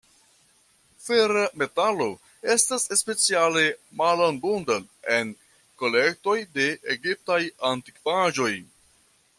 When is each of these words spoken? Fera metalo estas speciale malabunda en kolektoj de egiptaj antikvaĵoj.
Fera 1.07 1.43
metalo 1.63 2.07
estas 2.53 2.85
speciale 3.01 3.63
malabunda 4.01 4.79
en 5.19 5.35
kolektoj 5.83 6.37
de 6.57 6.71
egiptaj 6.97 7.41
antikvaĵoj. 7.75 8.53